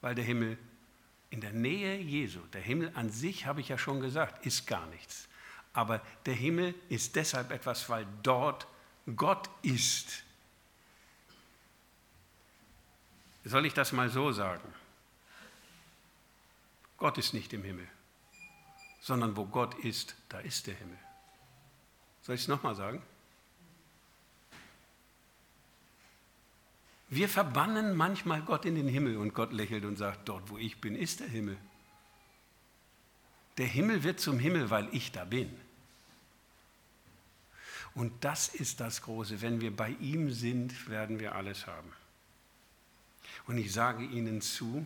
weil 0.00 0.14
der 0.14 0.24
Himmel 0.24 0.56
in 1.30 1.40
der 1.40 1.52
Nähe 1.52 1.98
Jesu, 1.98 2.38
der 2.52 2.60
Himmel 2.60 2.92
an 2.94 3.10
sich, 3.10 3.46
habe 3.46 3.60
ich 3.60 3.68
ja 3.68 3.76
schon 3.76 4.00
gesagt, 4.00 4.46
ist 4.46 4.66
gar 4.66 4.86
nichts. 4.86 5.28
Aber 5.72 6.00
der 6.24 6.34
Himmel 6.34 6.74
ist 6.88 7.16
deshalb 7.16 7.50
etwas, 7.50 7.90
weil 7.90 8.06
dort 8.22 8.66
Gott 9.16 9.50
ist. 9.62 10.22
Soll 13.44 13.66
ich 13.66 13.74
das 13.74 13.92
mal 13.92 14.08
so 14.08 14.32
sagen? 14.32 14.72
Gott 16.96 17.18
ist 17.18 17.34
nicht 17.34 17.52
im 17.52 17.62
Himmel, 17.62 17.86
sondern 19.00 19.36
wo 19.36 19.44
Gott 19.44 19.74
ist, 19.84 20.14
da 20.28 20.38
ist 20.38 20.66
der 20.66 20.74
Himmel. 20.74 20.98
Soll 22.26 22.34
ich 22.34 22.40
es 22.40 22.48
nochmal 22.48 22.74
sagen? 22.74 23.00
Wir 27.08 27.28
verbannen 27.28 27.94
manchmal 27.94 28.42
Gott 28.42 28.64
in 28.64 28.74
den 28.74 28.88
Himmel 28.88 29.16
und 29.18 29.32
Gott 29.32 29.52
lächelt 29.52 29.84
und 29.84 29.94
sagt, 29.94 30.28
dort 30.28 30.50
wo 30.50 30.58
ich 30.58 30.80
bin, 30.80 30.96
ist 30.96 31.20
der 31.20 31.28
Himmel. 31.28 31.56
Der 33.58 33.68
Himmel 33.68 34.02
wird 34.02 34.18
zum 34.18 34.40
Himmel, 34.40 34.70
weil 34.70 34.88
ich 34.90 35.12
da 35.12 35.24
bin. 35.24 35.56
Und 37.94 38.24
das 38.24 38.48
ist 38.48 38.80
das 38.80 39.02
Große. 39.02 39.40
Wenn 39.40 39.60
wir 39.60 39.74
bei 39.74 39.90
ihm 40.00 40.32
sind, 40.32 40.88
werden 40.88 41.20
wir 41.20 41.36
alles 41.36 41.68
haben. 41.68 41.92
Und 43.46 43.56
ich 43.56 43.72
sage 43.72 44.04
Ihnen 44.04 44.40
zu, 44.40 44.84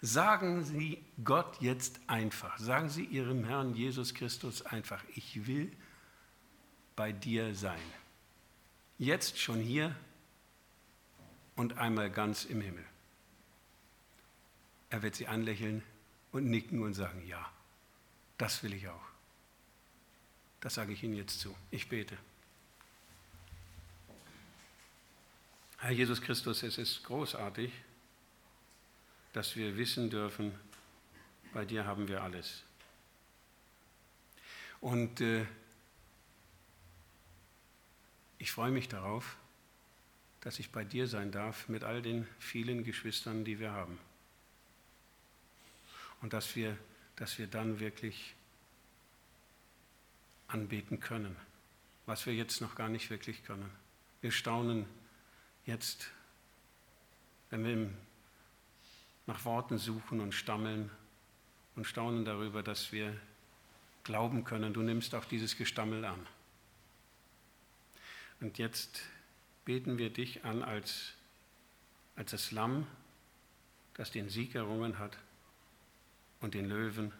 sagen 0.00 0.64
Sie 0.64 1.02
Gott 1.22 1.60
jetzt 1.60 2.00
einfach, 2.06 2.58
sagen 2.58 2.88
Sie 2.88 3.04
Ihrem 3.04 3.44
Herrn 3.44 3.74
Jesus 3.74 4.14
Christus 4.14 4.62
einfach, 4.62 5.02
ich 5.14 5.46
will 5.46 5.72
bei 6.96 7.12
dir 7.12 7.54
sein. 7.54 7.80
Jetzt 8.98 9.38
schon 9.40 9.60
hier 9.60 9.94
und 11.56 11.78
einmal 11.78 12.10
ganz 12.10 12.44
im 12.44 12.60
Himmel. 12.60 12.84
Er 14.90 15.02
wird 15.02 15.14
Sie 15.16 15.26
anlächeln 15.26 15.82
und 16.32 16.46
nicken 16.46 16.82
und 16.82 16.94
sagen, 16.94 17.26
ja, 17.26 17.50
das 18.38 18.62
will 18.62 18.74
ich 18.74 18.88
auch. 18.88 19.06
Das 20.60 20.74
sage 20.74 20.92
ich 20.92 21.02
Ihnen 21.02 21.14
jetzt 21.14 21.40
zu. 21.40 21.54
Ich 21.70 21.88
bete. 21.88 22.16
Herr 25.78 25.90
Jesus 25.90 26.22
Christus, 26.22 26.62
es 26.62 26.78
ist 26.78 27.04
großartig, 27.04 27.70
dass 29.34 29.56
wir 29.56 29.76
wissen 29.76 30.10
dürfen, 30.10 30.54
bei 31.52 31.64
dir 31.64 31.84
haben 31.84 32.08
wir 32.08 32.22
alles. 32.22 32.62
Und 34.80 35.20
äh, 35.20 35.44
ich 38.38 38.52
freue 38.52 38.70
mich 38.70 38.88
darauf, 38.88 39.36
dass 40.40 40.60
ich 40.60 40.70
bei 40.70 40.84
dir 40.84 41.08
sein 41.08 41.32
darf 41.32 41.68
mit 41.68 41.82
all 41.82 42.00
den 42.00 42.28
vielen 42.38 42.84
Geschwistern, 42.84 43.44
die 43.44 43.58
wir 43.58 43.72
haben. 43.72 43.98
Und 46.22 46.32
dass 46.32 46.54
wir, 46.54 46.78
dass 47.16 47.36
wir 47.36 47.48
dann 47.48 47.80
wirklich 47.80 48.34
anbeten 50.46 51.00
können, 51.00 51.34
was 52.06 52.24
wir 52.26 52.34
jetzt 52.34 52.60
noch 52.60 52.76
gar 52.76 52.88
nicht 52.88 53.10
wirklich 53.10 53.42
können. 53.44 53.68
Wir 54.20 54.30
staunen 54.30 54.86
jetzt, 55.66 56.10
wenn 57.50 57.64
wir 57.64 57.90
nach 59.26 59.44
Worten 59.44 59.78
suchen 59.78 60.20
und 60.20 60.32
stammeln 60.32 60.90
und 61.76 61.86
staunen 61.86 62.24
darüber, 62.24 62.62
dass 62.62 62.92
wir 62.92 63.18
glauben 64.04 64.44
können, 64.44 64.74
du 64.74 64.82
nimmst 64.82 65.14
auch 65.14 65.24
dieses 65.24 65.56
Gestammel 65.56 66.04
an. 66.04 66.26
Und 68.40 68.58
jetzt 68.58 69.02
beten 69.64 69.96
wir 69.96 70.10
dich 70.10 70.44
an 70.44 70.62
als, 70.62 71.14
als 72.16 72.32
das 72.32 72.50
Lamm, 72.52 72.86
das 73.94 74.10
den 74.10 74.28
Sieg 74.28 74.54
errungen 74.54 74.98
hat 74.98 75.16
und 76.40 76.54
den 76.54 76.66
Löwen, 76.66 77.12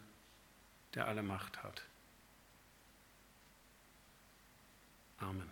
der 0.93 1.07
alle 1.07 1.23
Macht 1.23 1.63
hat. 1.63 1.81
Amen. 5.17 5.49